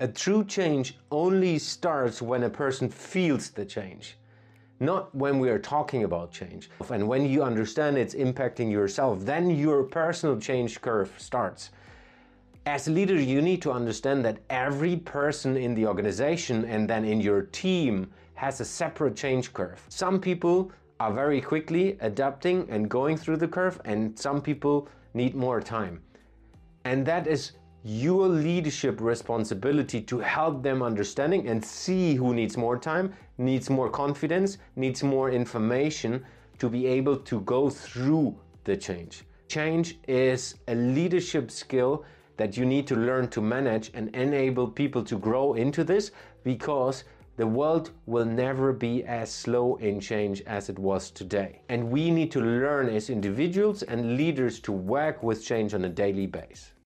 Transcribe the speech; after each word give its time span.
A 0.00 0.06
true 0.06 0.44
change 0.44 0.96
only 1.10 1.58
starts 1.58 2.22
when 2.22 2.44
a 2.44 2.50
person 2.50 2.88
feels 2.88 3.50
the 3.50 3.64
change, 3.64 4.16
not 4.78 5.12
when 5.12 5.40
we 5.40 5.50
are 5.50 5.58
talking 5.58 6.04
about 6.04 6.30
change. 6.30 6.70
And 6.88 7.08
when 7.08 7.26
you 7.26 7.42
understand 7.42 7.98
it's 7.98 8.14
impacting 8.14 8.70
yourself, 8.70 9.24
then 9.24 9.50
your 9.50 9.82
personal 9.82 10.38
change 10.38 10.80
curve 10.80 11.12
starts. 11.18 11.70
As 12.64 12.86
a 12.86 12.92
leader, 12.92 13.20
you 13.20 13.42
need 13.42 13.60
to 13.62 13.72
understand 13.72 14.24
that 14.24 14.38
every 14.50 14.98
person 14.98 15.56
in 15.56 15.74
the 15.74 15.86
organization 15.86 16.64
and 16.66 16.88
then 16.88 17.04
in 17.04 17.20
your 17.20 17.42
team 17.42 18.08
has 18.34 18.60
a 18.60 18.64
separate 18.64 19.16
change 19.16 19.52
curve. 19.52 19.84
Some 19.88 20.20
people 20.20 20.70
are 21.00 21.12
very 21.12 21.40
quickly 21.40 21.98
adapting 22.02 22.70
and 22.70 22.88
going 22.88 23.16
through 23.16 23.38
the 23.38 23.48
curve, 23.48 23.80
and 23.84 24.16
some 24.16 24.40
people 24.40 24.88
need 25.14 25.34
more 25.34 25.60
time. 25.60 26.02
And 26.84 27.04
that 27.06 27.26
is 27.26 27.52
your 27.84 28.28
leadership 28.28 29.00
responsibility 29.00 30.00
to 30.00 30.18
help 30.18 30.62
them 30.62 30.82
understanding 30.82 31.48
and 31.48 31.64
see 31.64 32.14
who 32.14 32.34
needs 32.34 32.56
more 32.56 32.78
time, 32.78 33.12
needs 33.38 33.70
more 33.70 33.88
confidence, 33.88 34.58
needs 34.76 35.02
more 35.02 35.30
information 35.30 36.24
to 36.58 36.68
be 36.68 36.86
able 36.86 37.16
to 37.16 37.40
go 37.42 37.70
through 37.70 38.36
the 38.64 38.76
change. 38.76 39.22
Change 39.48 39.98
is 40.08 40.56
a 40.66 40.74
leadership 40.74 41.50
skill 41.50 42.04
that 42.36 42.56
you 42.56 42.66
need 42.66 42.86
to 42.86 42.96
learn 42.96 43.28
to 43.28 43.40
manage 43.40 43.90
and 43.94 44.14
enable 44.14 44.68
people 44.68 45.02
to 45.04 45.18
grow 45.18 45.54
into 45.54 45.84
this 45.84 46.10
because 46.44 47.04
the 47.36 47.46
world 47.46 47.92
will 48.06 48.24
never 48.24 48.72
be 48.72 49.04
as 49.04 49.30
slow 49.30 49.76
in 49.76 50.00
change 50.00 50.42
as 50.42 50.68
it 50.68 50.78
was 50.78 51.10
today. 51.10 51.60
And 51.68 51.88
we 51.88 52.10
need 52.10 52.32
to 52.32 52.40
learn 52.40 52.88
as 52.88 53.10
individuals 53.10 53.84
and 53.84 54.16
leaders 54.16 54.58
to 54.60 54.72
work 54.72 55.22
with 55.22 55.44
change 55.44 55.72
on 55.72 55.84
a 55.84 55.88
daily 55.88 56.26
basis. 56.26 56.72